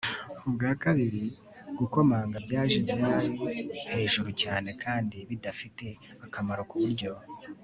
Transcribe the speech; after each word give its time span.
ubwa 0.47 0.71
kabiri 0.83 1.23
gukomanga 1.79 2.37
byaje 2.45 2.77
byari 2.85 3.29
hejuru 3.91 4.29
cyane 4.41 4.69
kandi 4.83 5.17
bidafite 5.29 5.85
akamaro 6.25 6.63
kuburyo 6.69 7.11